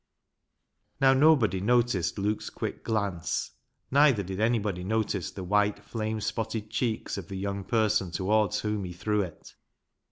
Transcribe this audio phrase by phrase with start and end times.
[0.99, 3.51] Now, nobody noticed Luke's quick glance,
[3.91, 8.83] neither did anybody notice the white flame spotted cheeks of the young person towards whom
[8.83, 9.53] he threw it.